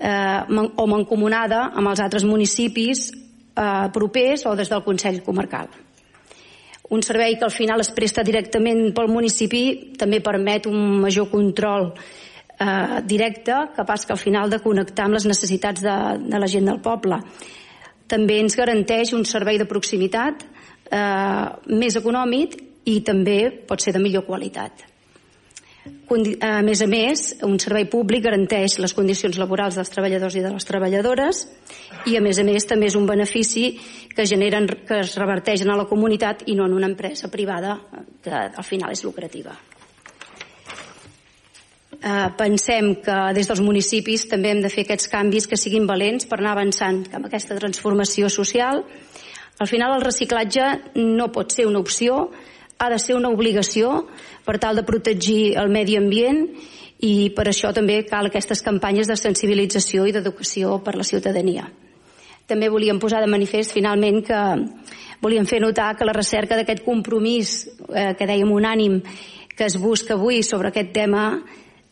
eh, 0.00 0.60
o 0.76 0.86
mancomunada 0.88 1.68
amb 1.76 1.92
els 1.92 2.00
altres 2.00 2.24
municipis 2.24 3.10
eh, 3.12 3.86
propers 3.92 4.46
o 4.48 4.56
des 4.56 4.72
del 4.72 4.84
Consell 4.84 5.22
Comarcal. 5.22 5.68
Un 6.90 7.04
servei 7.06 7.36
que 7.38 7.46
al 7.46 7.54
final 7.54 7.84
es 7.84 7.92
presta 7.94 8.24
directament 8.26 8.88
pel 8.96 9.12
municipi 9.12 9.94
també 9.98 10.18
permet 10.24 10.66
un 10.66 10.98
major 11.04 11.28
control 11.30 11.92
eh, 11.92 12.98
directe, 13.06 13.54
capaç 13.76 14.06
que 14.06 14.16
al 14.16 14.18
final 14.18 14.50
de 14.50 14.58
connectar 14.64 15.06
amb 15.06 15.14
les 15.14 15.28
necessitats 15.28 15.84
de, 15.84 15.96
de 16.26 16.40
la 16.42 16.50
gent 16.50 16.66
del 16.66 16.82
poble. 16.82 17.20
També 18.10 18.40
ens 18.42 18.58
garanteix 18.58 19.14
un 19.14 19.22
servei 19.24 19.60
de 19.60 19.68
proximitat 19.70 20.42
eh, 20.90 21.46
més 21.70 21.96
econòmic 22.00 22.58
i 22.90 23.00
també 23.06 23.44
pot 23.68 23.78
ser 23.78 23.94
de 23.94 24.02
millor 24.02 24.26
qualitat. 24.26 24.89
A 26.10 26.60
més 26.66 26.82
a 26.82 26.88
més, 26.90 27.22
un 27.46 27.56
servei 27.62 27.86
públic 27.88 28.24
garanteix 28.26 28.76
les 28.82 28.92
condicions 28.92 29.38
laborals 29.40 29.78
dels 29.78 29.92
treballadors 29.94 30.36
i 30.36 30.42
de 30.44 30.50
les 30.52 30.66
treballadores 30.68 31.44
i, 32.04 32.18
a 32.18 32.20
més 32.20 32.40
a 32.42 32.44
més, 32.44 32.66
també 32.68 32.90
és 32.90 32.98
un 32.98 33.06
benefici 33.08 33.70
que, 34.10 34.26
generen, 34.26 34.68
que 34.84 35.00
es 35.06 35.16
reverteixen 35.16 35.70
a 35.70 35.78
la 35.78 35.88
comunitat 35.88 36.44
i 36.50 36.58
no 36.58 36.66
en 36.68 36.76
una 36.76 36.90
empresa 36.90 37.30
privada 37.32 37.78
que 38.20 38.34
al 38.34 38.66
final 38.66 38.92
és 38.92 39.06
lucrativa 39.06 39.54
eh, 42.02 42.28
pensem 42.36 42.94
que 43.04 43.18
des 43.36 43.48
dels 43.48 43.62
municipis 43.64 44.26
també 44.30 44.54
hem 44.54 44.62
de 44.64 44.72
fer 44.72 44.84
aquests 44.86 45.10
canvis 45.12 45.48
que 45.50 45.58
siguin 45.60 45.88
valents 45.88 46.26
per 46.28 46.40
anar 46.40 46.54
avançant 46.56 47.02
amb 47.14 47.28
aquesta 47.28 47.58
transformació 47.58 48.30
social. 48.32 48.84
Al 49.60 49.68
final 49.68 49.96
el 49.96 50.04
reciclatge 50.04 50.70
no 50.96 51.30
pot 51.32 51.52
ser 51.52 51.68
una 51.68 51.82
opció, 51.82 52.30
ha 52.80 52.88
de 52.88 52.98
ser 52.98 53.14
una 53.14 53.28
obligació 53.28 54.06
per 54.46 54.56
tal 54.58 54.78
de 54.80 54.86
protegir 54.88 55.54
el 55.60 55.68
medi 55.68 55.98
ambient 56.00 56.46
i 57.04 57.30
per 57.36 57.44
això 57.50 57.74
també 57.76 58.00
cal 58.08 58.30
aquestes 58.30 58.62
campanyes 58.64 59.08
de 59.08 59.16
sensibilització 59.20 60.06
i 60.08 60.14
d'educació 60.16 60.78
per 60.84 60.96
la 60.96 61.04
ciutadania. 61.04 61.68
També 62.48 62.70
volíem 62.72 62.98
posar 62.98 63.20
de 63.20 63.30
manifest 63.30 63.76
finalment 63.76 64.22
que 64.24 64.40
volíem 65.20 65.46
fer 65.46 65.60
notar 65.60 65.92
que 65.96 66.08
la 66.08 66.16
recerca 66.16 66.56
d'aquest 66.56 66.80
compromís 66.86 67.68
eh, 67.68 68.14
que 68.16 68.26
dèiem 68.26 68.48
unànim 68.50 69.00
que 69.56 69.68
es 69.68 69.76
busca 69.76 70.16
avui 70.16 70.40
sobre 70.42 70.72
aquest 70.72 70.94
tema 70.96 71.26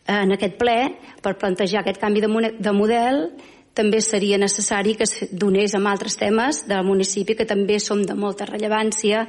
en 0.09 0.33
aquest 0.33 0.57
ple 0.57 0.77
per 1.21 1.37
plantejar 1.37 1.83
aquest 1.83 2.01
canvi 2.01 2.25
de 2.25 2.73
model 2.73 3.21
també 3.79 4.01
seria 4.03 4.39
necessari 4.41 4.97
que 4.99 5.07
es 5.07 5.31
donés 5.31 5.75
amb 5.77 5.87
altres 5.87 6.17
temes 6.19 6.65
del 6.67 6.83
municipi 6.87 7.37
que 7.39 7.47
també 7.47 7.79
són 7.79 8.03
de 8.07 8.17
molta 8.19 8.47
rellevància 8.49 9.23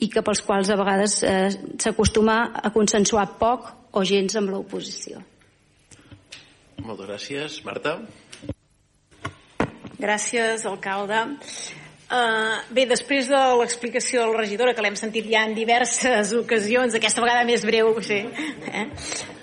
i 0.00 0.08
que 0.08 0.24
pels 0.24 0.40
quals 0.46 0.72
a 0.72 0.78
vegades 0.80 1.20
eh, 1.22 1.50
s'acostuma 1.76 2.38
a 2.56 2.72
consensuar 2.72 3.26
poc 3.40 3.68
o 3.92 4.04
gens 4.06 4.38
amb 4.40 4.54
l'oposició. 4.54 5.20
Moltes 6.80 7.06
gràcies. 7.10 7.60
Marta? 7.66 7.98
Gràcies, 10.00 10.64
alcalde. 10.64 11.26
Uh, 12.10 12.56
bé, 12.74 12.88
després 12.90 13.28
de 13.30 13.38
l'explicació 13.60 14.24
de 14.24 14.32
la 14.32 14.40
regidora, 14.40 14.72
que 14.74 14.82
l'hem 14.82 14.96
sentit 14.98 15.28
ja 15.30 15.44
en 15.46 15.52
diverses 15.54 16.32
ocasions, 16.40 16.96
aquesta 16.98 17.22
vegada 17.22 17.44
més 17.46 17.62
breu, 17.62 17.92
sí. 18.02 18.18
Eh? 18.66 18.82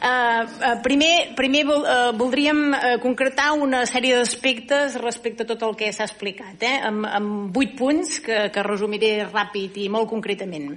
Uh, 0.03 0.41
uh, 0.43 0.73
primer, 0.83 1.31
primer 1.37 1.61
vol, 1.69 1.85
uh, 1.87 2.11
voldríem 2.19 2.59
uh, 2.75 2.81
concretar 2.99 3.53
una 3.55 3.85
sèrie 3.87 4.19
d'aspectes 4.19 4.99
respecte 4.99 5.47
a 5.47 5.49
tot 5.53 5.63
el 5.63 5.79
que 5.79 5.93
s'ha 5.95 6.09
explicat, 6.09 6.59
eh? 6.67 6.75
amb, 6.91 7.07
amb 7.07 7.55
vuit 7.55 7.71
punts 7.79 8.19
que, 8.27 8.49
que 8.51 8.67
resumiré 8.67 9.13
ràpid 9.29 9.79
i 9.85 9.87
molt 9.87 10.11
concretament. 10.11 10.73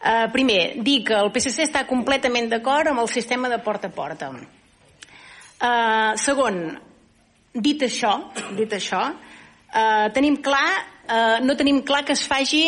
Uh, 0.00 0.30
primer, 0.32 0.78
dir 0.80 1.02
que 1.10 1.20
el 1.20 1.28
PSC 1.34 1.68
està 1.68 1.84
completament 1.84 2.48
d'acord 2.48 2.88
amb 2.88 3.04
el 3.04 3.12
sistema 3.12 3.52
de 3.52 3.60
porta 3.60 3.92
a 3.92 3.98
porta. 4.00 4.32
Uh, 4.32 6.16
segon, 6.16 6.62
dit 7.52 7.84
això, 7.84 8.16
dit 8.56 8.72
això, 8.72 9.10
uh, 9.74 10.08
tenim 10.14 10.38
clar 10.44 10.98
eh, 11.08 11.40
no 11.42 11.56
tenim 11.56 11.82
clar 11.82 12.04
que 12.04 12.12
es 12.12 12.26
faci, 12.28 12.62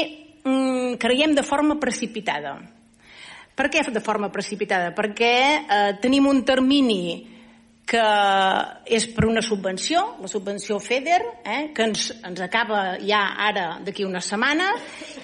mm, 0.44 0.94
creiem, 0.98 1.34
de 1.34 1.42
forma 1.42 1.78
precipitada. 1.78 2.58
Per 3.54 3.68
què 3.68 3.84
de 3.92 4.00
forma 4.00 4.30
precipitada? 4.32 4.94
Perquè 4.96 5.34
eh, 5.60 5.92
tenim 6.00 6.26
un 6.26 6.44
termini 6.44 7.28
que 7.90 8.02
és 8.86 9.08
per 9.10 9.24
una 9.26 9.42
subvenció, 9.42 10.02
la 10.22 10.28
subvenció 10.30 10.76
FEDER, 10.78 11.24
eh, 11.42 11.72
que 11.74 11.88
ens, 11.88 12.04
ens 12.22 12.38
acaba 12.44 13.00
ja 13.02 13.24
ara 13.42 13.80
d'aquí 13.82 14.04
una 14.06 14.20
setmana, 14.22 14.68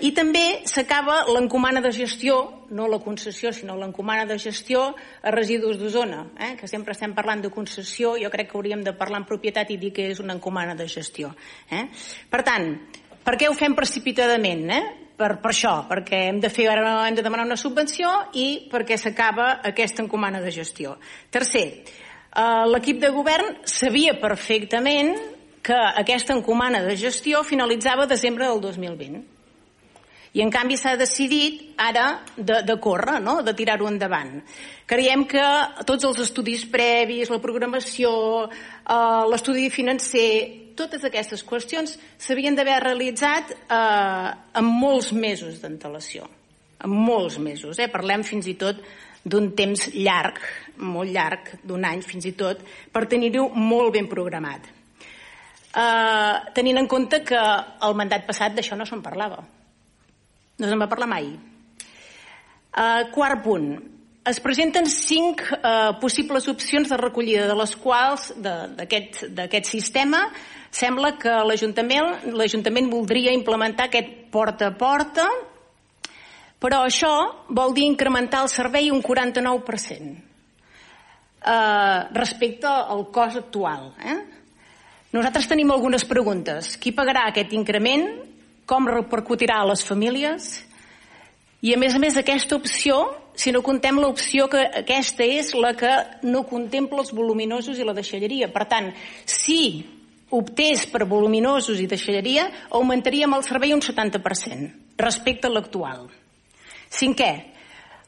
i 0.03 0.11
també 0.17 0.67
s'acaba 0.67 1.21
l'encomana 1.31 1.79
de 1.85 1.93
gestió, 1.95 2.41
no 2.75 2.89
la 2.91 2.99
concessió, 3.05 3.53
sinó 3.55 3.77
l'encomana 3.79 4.27
de 4.27 4.39
gestió 4.43 4.89
a 5.23 5.31
residus 5.31 5.79
d'Osona, 5.79 6.25
eh, 6.43 6.57
que 6.59 6.67
sempre 6.67 6.97
estem 6.97 7.15
parlant 7.15 7.45
de 7.45 7.53
concessió, 7.55 8.17
jo 8.19 8.31
crec 8.35 8.51
que 8.51 8.59
hauríem 8.59 8.83
de 8.83 8.97
parlar 8.99 9.23
en 9.23 9.29
propietat 9.29 9.71
i 9.71 9.79
dir 9.79 9.93
que 9.95 10.09
és 10.11 10.19
una 10.19 10.35
encomana 10.35 10.75
de 10.75 10.89
gestió. 10.91 11.31
Eh? 11.71 11.85
Per 12.29 12.43
tant, 12.43 12.73
per 13.23 13.37
què 13.39 13.47
ho 13.47 13.55
fem 13.55 13.79
precipitadament? 13.79 14.71
Eh? 14.75 14.87
per, 15.17 15.39
per 15.41 15.49
això, 15.49 15.71
perquè 15.89 16.27
hem 16.29 16.43
de 16.43 16.51
fer 16.53 16.67
ara 16.69 17.07
hem 17.07 17.15
de 17.17 17.23
demanar 17.25 17.47
una 17.47 17.57
subvenció 17.57 18.11
i 18.37 18.67
perquè 18.69 18.99
s'acaba 19.01 19.63
aquesta 19.65 20.03
encomana 20.05 20.43
de 20.43 20.53
gestió. 20.53 20.99
Tercer, 21.33 21.71
l'equip 22.69 23.01
de 23.01 23.09
govern 23.15 23.55
sabia 23.65 24.17
perfectament 24.21 25.15
que 25.67 25.77
aquesta 26.03 26.35
encomana 26.37 26.83
de 26.85 26.95
gestió 26.97 27.43
finalitzava 27.43 28.05
a 28.05 28.11
desembre 28.11 28.47
del 28.47 28.61
2020. 28.61 29.25
I 30.37 30.43
en 30.45 30.51
canvi 30.53 30.77
s'ha 30.77 30.99
decidit 31.01 31.63
ara 31.81 32.21
de, 32.37 32.61
de 32.67 32.77
córrer, 32.83 33.17
no? 33.25 33.41
de 33.43 33.55
tirar-ho 33.57 33.89
endavant. 33.89 34.43
Creiem 34.87 35.25
que 35.27 35.45
tots 35.89 36.05
els 36.05 36.21
estudis 36.27 36.67
previs, 36.69 37.33
la 37.33 37.41
programació, 37.41 38.11
eh, 38.45 39.23
l'estudi 39.33 39.71
financer, 39.73 40.29
totes 40.77 41.07
aquestes 41.09 41.41
qüestions 41.41 41.97
s'havien 42.21 42.55
d'haver 42.55 42.77
realitzat 42.85 43.55
eh, 43.57 44.29
en 44.61 44.69
molts 44.69 45.11
mesos 45.17 45.63
d'antelació. 45.65 46.29
En 46.85 46.93
molts 46.93 47.41
mesos. 47.41 47.81
Eh? 47.81 47.89
Parlem 47.89 48.23
fins 48.29 48.47
i 48.53 48.59
tot 48.61 48.85
d'un 49.27 49.51
temps 49.59 49.89
llarg, 49.97 50.39
molt 50.79 51.11
llarg, 51.11 51.51
d'un 51.67 51.85
any 51.89 52.03
fins 52.07 52.29
i 52.29 52.35
tot, 52.39 52.63
per 52.93 53.07
tenir-ho 53.11 53.49
molt 53.55 53.95
ben 53.97 54.07
programat. 54.11 54.71
Uh, 55.77 56.47
tenint 56.57 56.79
en 56.81 56.87
compte 56.89 57.21
que 57.27 57.41
el 57.85 57.97
mandat 57.99 58.25
passat 58.29 58.55
d'això 58.57 58.79
no 58.79 58.87
se'n 58.89 59.03
parlava. 59.05 59.43
No 60.57 60.71
se'n 60.71 60.81
va 60.81 60.89
parlar 60.89 61.11
mai. 61.11 61.29
Uh, 62.77 63.03
quart 63.13 63.43
punt. 63.45 63.75
Es 64.27 64.41
presenten 64.43 64.89
cinc 64.91 65.43
uh, 65.59 65.99
possibles 66.01 66.49
opcions 66.51 66.89
de 66.91 66.97
recollida, 66.99 67.45
de 67.51 67.59
les 67.59 67.75
quals, 67.83 68.31
d'aquest 68.41 69.69
sistema, 69.69 70.25
sembla 70.75 71.13
que 71.21 71.35
l'Ajuntament 71.47 72.91
voldria 72.91 73.35
implementar 73.37 73.91
aquest 73.91 74.11
porta 74.35 74.73
a 74.73 74.75
porta, 74.77 75.29
però 76.63 76.85
això 76.85 77.13
vol 77.49 77.75
dir 77.77 77.85
incrementar 77.87 78.43
el 78.45 78.53
servei 78.53 78.91
un 78.91 79.03
49% 79.05 80.27
eh, 81.47 82.01
respecte 82.13 82.67
al 82.67 83.07
cost 83.13 83.37
actual. 83.43 83.93
Eh? 84.01 84.19
Nosaltres 85.13 85.49
tenim 85.49 85.71
algunes 85.71 86.05
preguntes. 86.05 86.75
Qui 86.81 86.93
pagarà 86.93 87.29
aquest 87.31 87.53
increment? 87.57 88.09
Com 88.67 88.89
repercutirà 88.91 89.61
a 89.63 89.69
les 89.71 89.85
famílies? 89.87 90.67
I 91.63 91.73
a 91.75 91.79
més 91.81 91.95
a 91.97 92.01
més 92.03 92.17
aquesta 92.19 92.57
opció, 92.59 92.99
si 93.37 93.53
no 93.55 93.63
contem 93.65 93.99
l'opció 94.01 94.49
que 94.51 94.65
aquesta 94.83 95.25
és 95.25 95.55
la 95.57 95.73
que 95.79 95.93
no 96.27 96.45
contempla 96.49 97.01
els 97.05 97.15
voluminosos 97.17 97.79
i 97.79 97.87
la 97.87 97.95
deixalleria. 97.97 98.51
Per 98.53 98.67
tant, 98.69 98.91
si 99.25 99.87
optés 100.37 100.85
per 100.91 101.07
voluminosos 101.07 101.81
i 101.81 101.89
deixalleria, 101.89 102.51
augmentaríem 102.75 103.35
el 103.37 103.47
servei 103.47 103.75
un 103.75 103.83
70% 103.85 104.99
respecte 104.99 105.49
a 105.49 105.55
l'actual. 105.55 106.09
Cinquè, 106.93 107.31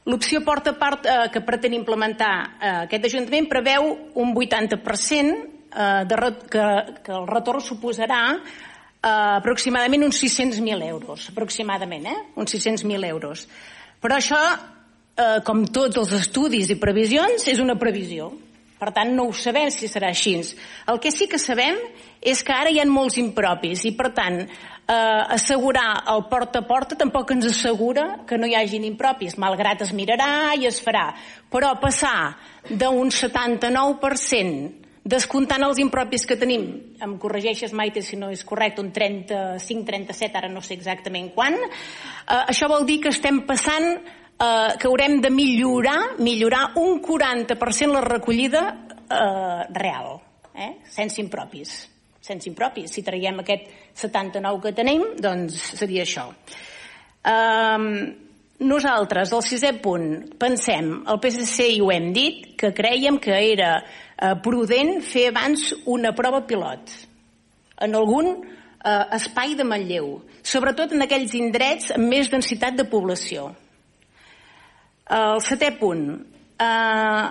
l'opció 0.08 0.42
porta 0.47 0.75
part 0.78 1.06
eh, 1.06 1.28
que 1.32 1.44
pretén 1.44 1.76
implementar 1.76 2.32
eh, 2.38 2.73
aquest 2.87 3.08
Ajuntament 3.11 3.49
preveu 3.50 3.90
un 4.14 4.35
80% 4.35 4.78
eh, 5.68 6.04
de, 6.08 6.32
que, 6.49 6.66
que 7.04 7.14
el 7.14 7.28
retorn 7.28 7.64
suposarà 7.64 8.23
eh, 8.35 9.08
aproximadament 9.11 10.08
uns 10.08 10.23
600.000 10.23 10.88
euros, 10.88 11.28
aproximadament, 11.32 12.06
eh? 12.06 12.18
uns 12.37 12.54
600.000 12.54 13.08
euros. 13.11 13.47
Però 14.00 14.18
això, 14.18 14.40
eh, 15.18 15.40
com 15.44 15.64
tots 15.66 15.99
els 15.99 16.12
estudis 16.20 16.70
i 16.70 16.78
previsions, 16.80 17.49
és 17.50 17.61
una 17.61 17.78
previsió. 17.78 18.30
Per 18.78 18.92
tant, 18.94 19.11
no 19.11 19.26
ho 19.26 19.32
sabem 19.35 19.73
si 19.75 19.88
serà 19.90 20.12
així. 20.12 20.37
El 20.87 21.00
que 21.02 21.11
sí 21.11 21.26
que 21.26 21.38
sabem 21.38 21.80
és 22.23 22.44
que 22.47 22.54
ara 22.54 22.70
hi 22.70 22.78
ha 22.78 22.87
molts 22.87 23.18
impropis 23.18 23.82
i, 23.88 23.94
per 23.99 24.12
tant, 24.14 24.44
eh, 24.88 25.25
assegurar 25.37 26.04
el 26.09 26.25
porta 26.30 26.62
a 26.62 26.66
porta 26.66 26.97
tampoc 26.97 27.30
ens 27.35 27.47
assegura 27.52 28.25
que 28.26 28.38
no 28.38 28.49
hi 28.49 28.57
hagin 28.57 28.85
impropis, 28.88 29.37
malgrat 29.38 29.85
es 29.85 29.92
mirarà 29.92 30.54
i 30.57 30.66
es 30.66 30.80
farà. 30.85 31.12
Però 31.52 31.75
passar 31.80 32.37
d'un 32.71 33.12
79% 33.12 34.87
descomptant 35.09 35.64
els 35.64 35.78
impropis 35.80 36.26
que 36.28 36.37
tenim, 36.37 36.64
em 37.00 37.16
corregeixes 37.21 37.73
Maite 37.73 38.02
si 38.04 38.16
no 38.21 38.28
és 38.33 38.45
correcte, 38.45 38.83
un 38.85 38.90
35-37, 38.92 40.37
ara 40.37 40.50
no 40.52 40.61
sé 40.61 40.75
exactament 40.76 41.30
quan, 41.37 41.57
eh, 41.57 42.42
això 42.45 42.68
vol 42.68 42.85
dir 42.88 43.00
que 43.04 43.12
estem 43.14 43.47
passant 43.49 43.88
eh, 43.95 44.73
que 44.78 44.88
haurem 44.88 45.21
de 45.25 45.30
millorar, 45.30 46.18
millorar 46.18 46.73
un 46.76 47.00
40% 47.00 47.92
la 47.92 48.04
recollida 48.04 48.64
eh, 49.09 49.62
real, 49.73 50.21
eh, 50.54 50.75
sense 50.85 51.23
impropis 51.23 51.97
sense 52.28 52.49
impropi. 52.50 52.87
Si 52.88 53.04
traiem 53.06 53.40
aquest 53.42 53.68
79 54.04 54.62
que 54.66 54.75
tenim, 54.76 55.04
doncs 55.23 55.56
seria 55.78 56.04
això. 56.06 56.28
Um, 57.28 57.88
nosaltres, 58.68 59.32
el 59.35 59.44
sisè 59.47 59.73
punt, 59.82 60.11
pensem, 60.40 60.92
el 61.08 61.20
PSC 61.23 61.68
i 61.75 61.80
ho 61.82 61.90
hem 61.94 62.12
dit, 62.16 62.52
que 62.58 62.73
creiem 62.76 63.18
que 63.23 63.35
era 63.52 63.78
uh, 63.80 64.35
prudent 64.44 64.99
fer 65.06 65.28
abans 65.32 65.70
una 65.87 66.14
prova 66.16 66.44
pilot 66.47 66.94
en 67.87 67.94
algun 67.94 68.32
uh, 68.35 69.04
espai 69.14 69.54
de 69.58 69.66
Manlleu, 69.66 70.16
sobretot 70.42 70.94
en 70.94 71.04
aquells 71.06 71.35
indrets 71.38 71.92
amb 71.94 72.11
més 72.11 72.30
densitat 72.32 72.78
de 72.78 72.88
població. 72.90 73.52
El 75.08 75.40
setè 75.40 75.70
punt, 75.78 76.08
uh, 76.61 77.28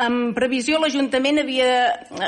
en 0.00 0.34
previsió 0.36 0.78
l'Ajuntament 0.80 1.42
havia 1.42 1.70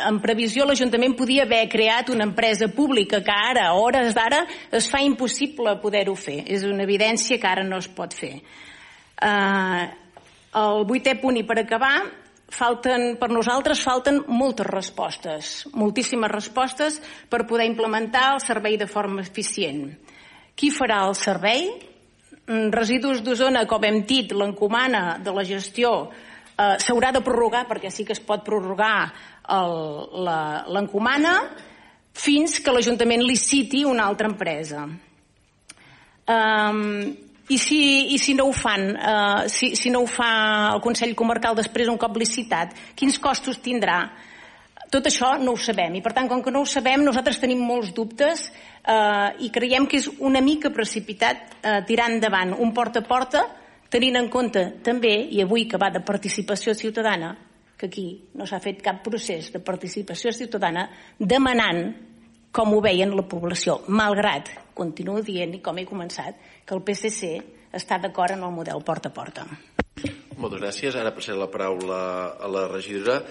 en 0.02 0.19
previsió 0.25 0.67
l'Ajuntament 0.69 1.14
podia 1.19 1.47
haver 1.47 1.64
creat 1.73 2.11
una 2.12 2.26
empresa 2.29 2.69
pública 2.69 3.23
que 3.25 3.35
ara, 3.35 3.69
a 3.69 3.76
hores 3.79 4.14
d'ara, 4.17 4.45
es 4.71 4.88
fa 4.91 5.00
impossible 5.05 5.79
poder-ho 5.83 6.14
fer. 6.19 6.43
És 6.47 6.67
una 6.69 6.85
evidència 6.85 7.41
que 7.41 7.49
ara 7.49 7.64
no 7.67 7.81
es 7.83 7.88
pot 7.88 8.14
fer. 8.17 8.35
Uh, 9.23 9.85
el 10.59 10.85
vuitè 10.88 11.14
punt 11.21 11.38
i 11.41 11.45
per 11.49 11.61
acabar, 11.62 11.95
falten, 12.52 13.14
per 13.21 13.31
nosaltres 13.33 13.81
falten 13.85 14.21
moltes 14.29 14.69
respostes, 14.69 15.52
moltíssimes 15.73 16.33
respostes 16.33 16.99
per 17.33 17.47
poder 17.49 17.69
implementar 17.71 18.35
el 18.35 18.43
servei 18.45 18.76
de 18.76 18.91
forma 18.91 19.25
eficient. 19.25 19.87
Qui 20.59 20.69
farà 20.75 21.07
el 21.07 21.17
servei? 21.17 21.71
Mm, 22.43 22.69
residus 22.75 23.23
d'Osona, 23.25 23.64
com 23.71 23.85
hem 23.87 24.02
dit, 24.05 24.35
l'encomana 24.37 25.17
de 25.23 25.33
la 25.33 25.47
gestió 25.49 26.11
eh, 26.56 26.76
s'haurà 26.78 27.12
de 27.12 27.23
prorrogar, 27.25 27.66
perquè 27.68 27.90
sí 27.90 28.04
que 28.04 28.16
es 28.16 28.23
pot 28.23 28.44
prorrogar 28.47 29.12
l'encomana, 30.73 31.35
fins 32.12 32.61
que 32.62 32.73
l'Ajuntament 32.73 33.25
li 33.25 33.37
citi 33.37 33.82
una 33.88 34.06
altra 34.06 34.28
empresa. 34.30 34.85
Um, 36.32 37.11
i 37.49 37.59
si, 37.59 38.14
I 38.14 38.18
si 38.18 38.35
no 38.35 38.47
ho 38.49 38.52
fan, 38.52 38.92
uh, 38.94 39.49
si, 39.50 39.75
si 39.76 39.90
no 39.90 40.04
ho 40.04 40.06
fa 40.06 40.73
el 40.73 40.80
Consell 40.85 41.16
Comarcal 41.18 41.56
després 41.59 41.90
un 41.90 41.99
cop 42.00 42.16
licitat, 42.16 42.76
quins 42.97 43.18
costos 43.21 43.59
tindrà? 43.64 43.99
Tot 44.92 45.09
això 45.09 45.35
no 45.40 45.56
ho 45.56 45.59
sabem 45.61 45.97
i 45.99 46.02
per 46.04 46.12
tant 46.14 46.28
com 46.30 46.42
que 46.44 46.52
no 46.52 46.62
ho 46.62 46.68
sabem 46.68 47.02
nosaltres 47.04 47.40
tenim 47.42 47.61
molts 47.64 47.90
dubtes 47.97 48.44
eh, 48.52 49.28
i 49.40 49.49
creiem 49.52 49.88
que 49.88 49.99
és 50.02 50.09
una 50.21 50.42
mica 50.44 50.71
precipitat 50.71 51.56
eh, 51.62 51.78
tirar 51.88 52.11
endavant 52.12 52.52
un 52.61 52.75
porta 52.76 53.00
a 53.00 53.09
porta 53.09 53.42
tenint 53.92 54.16
en 54.16 54.28
compte 54.32 54.64
també, 54.84 55.12
i 55.30 55.42
avui 55.44 55.66
que 55.68 55.80
va 55.80 55.90
de 55.92 56.00
participació 56.00 56.75
ciutadana, 56.75 57.34
que 57.76 57.90
aquí 57.90 58.06
no 58.38 58.46
s'ha 58.46 58.62
fet 58.62 58.80
cap 58.82 59.02
procés 59.04 59.50
de 59.52 59.61
participació 59.61 60.32
ciutadana 60.32 60.88
demanant 61.18 61.84
com 62.52 62.75
ho 62.76 62.80
veien 62.84 63.14
la 63.16 63.25
població, 63.28 63.80
malgrat, 63.88 64.50
continuo 64.76 65.22
dient, 65.25 65.56
i 65.56 65.62
com 65.64 65.78
he 65.80 65.87
començat, 65.88 66.37
que 66.66 66.76
el 66.76 66.82
PSC 66.84 67.32
està 67.72 67.99
d'acord 67.99 68.37
en 68.37 68.44
el 68.44 68.52
model 68.52 68.84
porta 68.84 69.08
a 69.08 69.16
porta. 69.16 69.46
Moltes 70.37 70.61
gràcies. 70.61 70.96
Ara 70.99 71.14
passaré 71.16 71.38
la 71.38 71.49
paraula 71.50 72.02
a 72.37 72.50
la 72.52 72.66
regidora. 72.68 73.22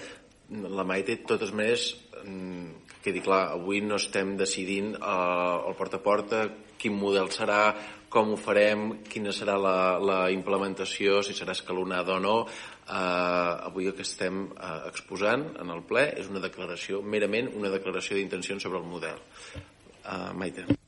La 0.50 0.84
Maite, 0.84 1.16
de 1.16 1.26
totes 1.28 1.52
maneres, 1.54 1.92
mm, 2.24 2.81
quedi 3.02 3.22
clar, 3.24 3.48
avui 3.56 3.82
no 3.84 3.98
estem 4.00 4.36
decidint 4.38 4.94
eh, 4.96 5.68
el 5.68 5.74
porta 5.78 5.98
a 5.98 6.04
porta, 6.04 6.44
quin 6.78 6.94
model 6.98 7.30
serà, 7.34 7.64
com 8.12 8.34
ho 8.34 8.36
farem, 8.36 8.88
quina 9.08 9.32
serà 9.32 9.56
la, 9.56 9.76
la 10.02 10.18
implementació, 10.34 11.22
si 11.24 11.36
serà 11.36 11.56
escalonada 11.56 12.18
o 12.18 12.20
no. 12.22 12.36
Eh, 12.82 13.68
avui 13.70 13.88
el 13.88 13.96
que 13.96 14.06
estem 14.06 14.44
eh, 14.52 14.76
exposant 14.90 15.48
en 15.62 15.72
el 15.72 15.82
ple 15.88 16.08
és 16.20 16.30
una 16.32 16.44
declaració, 16.44 17.00
merament 17.02 17.52
una 17.56 17.72
declaració 17.72 18.18
d'intenció 18.20 18.60
sobre 18.60 18.82
el 18.82 18.88
model. 18.94 19.20
Eh, 19.56 20.32
Maite. 20.36 20.81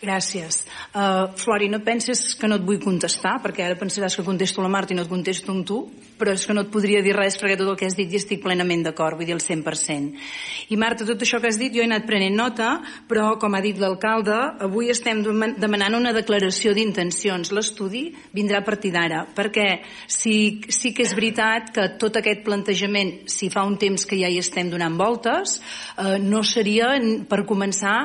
Gràcies. 0.00 0.62
Uh, 0.94 1.28
Flori, 1.36 1.68
no 1.68 1.82
penses 1.84 2.32
que 2.40 2.48
no 2.48 2.56
et 2.56 2.64
vull 2.64 2.78
contestar, 2.80 3.34
perquè 3.44 3.66
ara 3.66 3.76
pensaràs 3.76 4.16
que 4.16 4.24
contesto 4.24 4.62
la 4.64 4.72
Marta 4.72 4.94
i 4.94 4.96
no 4.96 5.04
et 5.04 5.10
contesto 5.12 5.52
amb 5.52 5.66
tu, 5.68 5.82
però 6.20 6.32
és 6.36 6.44
que 6.46 6.54
no 6.56 6.64
et 6.64 6.70
podria 6.72 7.00
dir 7.04 7.14
res 7.16 7.36
perquè 7.40 7.56
tot 7.56 7.68
el 7.68 7.76
que 7.80 7.88
has 7.88 7.96
dit 7.96 8.08
hi 8.08 8.18
estic 8.20 8.42
plenament 8.44 8.84
d'acord, 8.84 9.16
vull 9.16 9.28
dir 9.28 9.34
el 9.36 9.42
100%. 9.44 10.24
I 10.72 10.78
Marta, 10.80 11.04
tot 11.08 11.20
això 11.24 11.40
que 11.40 11.48
has 11.48 11.58
dit 11.60 11.72
jo 11.74 11.82
he 11.82 11.88
anat 11.88 12.06
prenent 12.08 12.36
nota, 12.36 12.70
però 13.08 13.34
com 13.40 13.56
ha 13.56 13.60
dit 13.64 13.80
l'alcalde, 13.80 14.36
avui 14.64 14.88
estem 14.92 15.20
demanant 15.60 15.96
una 15.96 16.14
declaració 16.16 16.74
d'intencions. 16.76 17.52
L'estudi 17.56 18.06
vindrà 18.36 18.60
a 18.60 18.66
partir 18.66 18.92
d'ara, 18.96 19.26
perquè 19.36 19.68
sí, 20.06 20.62
sí 20.68 20.94
que 20.96 21.04
és 21.04 21.14
veritat 21.16 21.72
que 21.76 21.86
tot 22.00 22.20
aquest 22.20 22.44
plantejament, 22.46 23.12
si 23.28 23.50
fa 23.52 23.64
un 23.68 23.76
temps 23.80 24.04
que 24.08 24.20
ja 24.20 24.32
hi 24.32 24.40
estem 24.40 24.72
donant 24.72 24.96
voltes, 25.00 25.58
eh, 25.96 26.16
no 26.20 26.44
seria 26.44 26.94
per 27.28 27.42
començar 27.48 27.96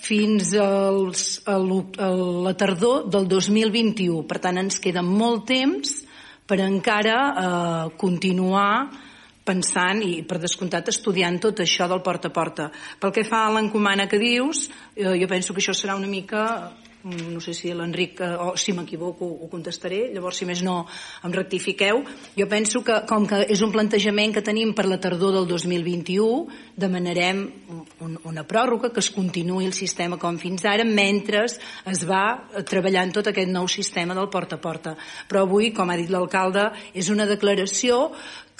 fins 0.00 0.54
als, 0.56 1.40
a, 1.46 1.58
la 1.58 2.54
tardor 2.58 3.08
del 3.12 3.28
2021. 3.28 4.24
Per 4.28 4.40
tant, 4.42 4.58
ens 4.62 4.80
queda 4.82 5.04
molt 5.04 5.46
temps 5.50 6.00
per 6.50 6.58
encara 6.64 7.16
eh, 7.30 7.86
continuar 8.00 8.72
pensant 9.46 10.02
i 10.04 10.20
per 10.26 10.38
descomptat 10.42 10.90
estudiant 10.92 11.38
tot 11.42 11.62
això 11.62 11.88
del 11.90 12.02
porta 12.06 12.30
a 12.30 12.34
porta. 12.34 12.68
Pel 13.00 13.14
que 13.14 13.26
fa 13.26 13.46
a 13.46 13.52
l'encomana 13.54 14.08
que 14.10 14.20
dius, 14.20 14.68
eh, 14.96 15.16
jo 15.20 15.28
penso 15.30 15.54
que 15.54 15.62
això 15.62 15.74
serà 15.76 15.96
una 15.98 16.10
mica 16.10 16.44
no 17.04 17.40
sé 17.40 17.54
si 17.54 17.72
l'Enric, 17.72 18.20
eh, 18.20 18.34
o 18.36 18.56
si 18.56 18.72
m'equivoco 18.76 19.24
ho 19.24 19.48
contestaré, 19.52 20.10
llavors 20.14 20.40
si 20.40 20.48
més 20.48 20.62
no 20.62 20.84
em 21.24 21.32
rectifiqueu. 21.32 22.02
Jo 22.36 22.46
penso 22.48 22.82
que 22.84 23.00
com 23.08 23.26
que 23.28 23.42
és 23.48 23.62
un 23.64 23.72
plantejament 23.72 24.34
que 24.36 24.44
tenim 24.44 24.74
per 24.76 24.86
la 24.88 25.00
tardor 25.00 25.32
del 25.38 25.48
2021, 25.48 26.46
demanarem 26.76 27.42
un, 28.04 28.18
una 28.28 28.44
pròrroga 28.44 28.92
que 28.92 29.00
es 29.00 29.10
continuï 29.14 29.66
el 29.66 29.76
sistema 29.76 30.18
com 30.20 30.38
fins 30.40 30.66
ara 30.68 30.84
mentre 30.84 31.46
es 31.46 32.04
va 32.08 32.24
treballant 32.68 33.12
tot 33.14 33.30
aquest 33.30 33.50
nou 33.50 33.68
sistema 33.68 34.14
del 34.14 34.28
porta 34.28 34.58
a 34.58 34.62
porta. 34.62 34.96
Però 35.28 35.46
avui, 35.46 35.72
com 35.72 35.90
ha 35.90 35.98
dit 35.98 36.10
l'alcalde, 36.12 36.70
és 36.92 37.08
una 37.08 37.28
declaració 37.28 38.10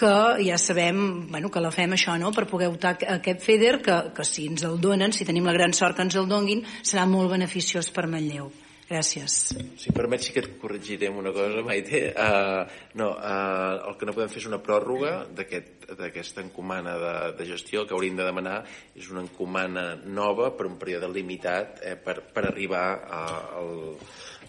que 0.00 0.14
ja 0.46 0.56
sabem 0.58 1.28
bueno, 1.28 1.50
que 1.52 1.60
la 1.60 1.72
fem 1.74 1.92
això 1.92 2.16
no? 2.20 2.32
per 2.32 2.46
poder 2.48 2.70
optar 2.72 2.96
aquest 3.18 3.44
FEDER 3.44 3.76
que, 3.84 3.98
que 4.16 4.24
si 4.24 4.46
ens 4.48 4.64
el 4.64 4.80
donen, 4.80 5.12
si 5.12 5.28
tenim 5.28 5.44
la 5.44 5.56
gran 5.56 5.76
sort 5.76 5.98
que 5.98 6.08
ens 6.08 6.16
el 6.16 6.28
donguin, 6.30 6.64
serà 6.80 7.04
molt 7.08 7.32
beneficiós 7.34 7.92
per 7.92 8.08
Manlleu. 8.08 8.48
Gràcies. 8.90 9.34
Si 9.78 9.92
permets 9.94 10.24
sí 10.26 10.32
que 10.34 10.42
et 10.42 10.48
corregirem 10.58 11.20
una 11.20 11.30
cosa, 11.30 11.60
Maite. 11.62 12.00
Uh, 12.10 12.64
no, 12.98 13.12
uh, 13.12 13.76
el 13.86 13.94
que 14.00 14.08
no 14.08 14.14
podem 14.16 14.32
fer 14.32 14.40
és 14.40 14.48
una 14.48 14.58
pròrroga 14.66 15.12
d'aquesta 15.30 16.08
aquest, 16.08 16.40
encomana 16.42 16.96
de, 16.98 17.12
de 17.38 17.46
gestió. 17.52 17.84
El 17.84 17.86
que 17.86 17.94
hauríem 17.94 18.18
de 18.18 18.26
demanar 18.26 18.56
és 18.98 19.06
una 19.14 19.22
encomana 19.22 19.84
nova 20.02 20.50
per 20.58 20.66
un 20.66 20.74
període 20.80 21.12
limitat 21.12 21.78
eh, 21.86 21.94
per, 21.94 22.16
per 22.34 22.48
arribar 22.50 22.82
a, 23.06 23.22
al, 23.60 23.72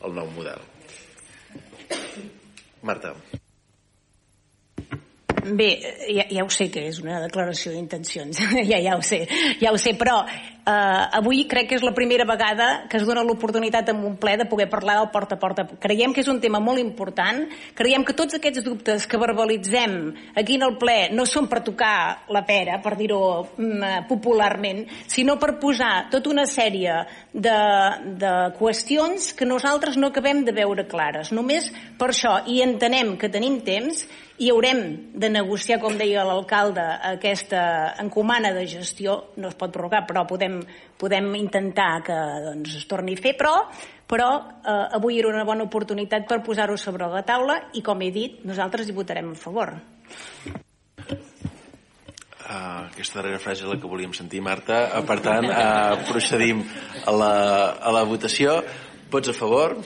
al 0.02 0.18
nou 0.18 0.34
model. 0.34 0.66
Marta. 2.82 3.14
Bé, 5.42 5.70
ja, 6.14 6.26
ja 6.30 6.44
ho 6.46 6.50
sé 6.54 6.68
que 6.70 6.84
és 6.92 7.00
una 7.02 7.20
declaració 7.24 7.72
d'intencions, 7.74 8.38
ja, 8.72 8.78
ja 8.78 8.96
ho 8.98 9.02
sé, 9.06 9.24
ja 9.62 9.72
ho 9.74 9.80
sé, 9.82 9.96
però 9.98 10.20
eh, 10.22 11.18
avui 11.18 11.46
crec 11.50 11.72
que 11.72 11.80
és 11.80 11.86
la 11.86 11.94
primera 11.98 12.28
vegada 12.30 12.86
que 12.90 13.00
es 13.00 13.06
dona 13.08 13.24
l'oportunitat 13.26 13.90
en 13.90 14.04
un 14.06 14.18
ple 14.22 14.36
de 14.38 14.46
poder 14.50 14.68
parlar 14.70 15.00
del 15.00 15.10
porta 15.14 15.36
a 15.36 15.42
porta. 15.42 15.66
Creiem 15.82 16.14
que 16.14 16.22
és 16.22 16.30
un 16.30 16.42
tema 16.44 16.62
molt 16.62 16.82
important, 16.82 17.44
creiem 17.78 18.06
que 18.06 18.16
tots 18.18 18.38
aquests 18.38 18.64
dubtes 18.66 19.08
que 19.10 19.22
verbalitzem 19.22 19.98
aquí 20.38 20.60
en 20.60 20.68
el 20.68 20.78
ple 20.82 21.10
no 21.16 21.26
són 21.26 21.50
per 21.50 21.64
tocar 21.66 22.28
la 22.30 22.46
pera, 22.46 22.78
per 22.84 22.96
dir-ho 23.00 23.22
mm, 23.58 24.08
popularment, 24.12 24.86
sinó 25.10 25.40
per 25.42 25.56
posar 25.62 26.10
tota 26.14 26.30
una 26.30 26.46
sèrie 26.46 27.02
de, 27.34 27.60
de 28.22 28.34
qüestions 28.60 29.32
que 29.38 29.50
nosaltres 29.50 29.98
no 29.98 30.12
acabem 30.12 30.46
de 30.46 30.54
veure 30.54 30.86
clares. 30.90 31.34
Només 31.34 31.72
per 31.98 32.12
això, 32.12 32.42
i 32.46 32.62
entenem 32.62 33.16
que 33.18 33.32
tenim 33.32 33.62
temps, 33.66 34.06
i 34.42 34.50
haurem 34.50 34.80
de 35.14 35.30
negociar, 35.30 35.78
com 35.82 35.94
deia 36.00 36.24
l'alcalde, 36.26 36.82
aquesta 37.12 37.62
encomana 38.02 38.50
de 38.56 38.66
gestió, 38.70 39.18
no 39.38 39.52
es 39.52 39.58
pot 39.60 39.70
prorrogar, 39.74 40.02
però 40.10 40.26
podem, 40.30 40.58
podem 40.98 41.30
intentar 41.38 41.92
que 42.08 42.18
doncs, 42.48 42.74
es 42.80 42.88
torni 42.90 43.14
a 43.14 43.22
fer, 43.22 43.36
però, 43.38 43.54
però 44.10 44.32
eh, 44.42 44.98
avui 44.98 45.22
era 45.22 45.30
una 45.30 45.46
bona 45.46 45.68
oportunitat 45.70 46.26
per 46.30 46.42
posar-ho 46.42 46.80
sobre 46.82 47.12
la 47.12 47.22
taula 47.28 47.60
i, 47.78 47.86
com 47.86 48.02
he 48.02 48.10
dit, 48.16 48.42
nosaltres 48.50 48.90
hi 48.90 48.98
votarem 48.98 49.30
a 49.36 49.38
favor. 49.38 49.76
Uh, 52.52 52.90
aquesta 52.90 53.22
darrera 53.22 53.40
frase 53.40 53.70
la 53.70 53.78
que 53.80 53.88
volíem 53.88 54.12
sentir, 54.18 54.42
Marta. 54.44 54.88
Uh, 54.90 55.06
per 55.08 55.22
tant, 55.24 55.46
uh, 55.48 56.02
procedim 56.10 56.66
a 57.06 57.14
la, 57.16 57.34
a 57.78 57.94
la 57.94 58.02
votació. 58.10 58.58
Vots 59.14 59.32
a 59.32 59.38
favor? 59.38 59.78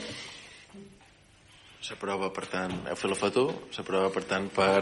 S'aprova, 1.86 2.32
per 2.34 2.48
tant, 2.50 2.72
heu 2.90 2.96
fet 2.98 3.10
la 3.12 3.16
foto? 3.18 3.42
S'aprova, 3.70 4.08
per 4.10 4.24
tant, 4.26 4.48
per 4.50 4.80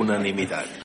unanimitat. 0.00 0.70